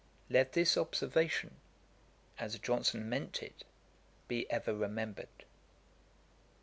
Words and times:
Let 0.31 0.53
this 0.53 0.77
observation, 0.77 1.57
as 2.39 2.57
Johnson 2.57 3.07
meant 3.07 3.43
it, 3.43 3.65
be 4.27 4.49
ever 4.49 4.73
remembered. 4.75 5.45